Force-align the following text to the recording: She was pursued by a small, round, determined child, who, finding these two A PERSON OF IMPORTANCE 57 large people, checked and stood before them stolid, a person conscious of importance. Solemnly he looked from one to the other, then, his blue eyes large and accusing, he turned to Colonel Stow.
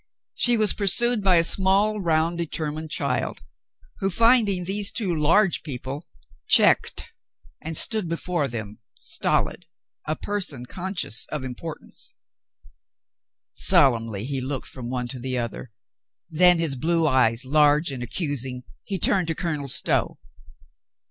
She 0.33 0.57
was 0.57 0.73
pursued 0.73 1.23
by 1.23 1.35
a 1.35 1.43
small, 1.43 2.01
round, 2.01 2.39
determined 2.39 2.89
child, 2.89 3.39
who, 3.99 4.09
finding 4.09 4.63
these 4.63 4.91
two 4.91 5.11
A 5.11 5.13
PERSON 5.13 5.13
OF 5.19 5.21
IMPORTANCE 5.21 5.57
57 5.57 5.83
large 5.83 6.01
people, 6.01 6.07
checked 6.47 7.13
and 7.61 7.77
stood 7.77 8.09
before 8.09 8.47
them 8.47 8.79
stolid, 8.95 9.67
a 10.07 10.15
person 10.15 10.65
conscious 10.65 11.27
of 11.27 11.43
importance. 11.43 12.15
Solemnly 13.53 14.25
he 14.25 14.41
looked 14.41 14.65
from 14.65 14.89
one 14.89 15.07
to 15.07 15.19
the 15.19 15.37
other, 15.37 15.71
then, 16.31 16.57
his 16.57 16.73
blue 16.75 17.07
eyes 17.07 17.45
large 17.45 17.91
and 17.91 18.01
accusing, 18.01 18.63
he 18.83 18.97
turned 18.97 19.27
to 19.27 19.35
Colonel 19.35 19.67
Stow. 19.67 20.17